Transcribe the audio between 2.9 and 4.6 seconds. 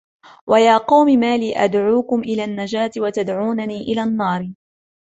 وَتَدْعُونَنِي إِلَى النَّارِ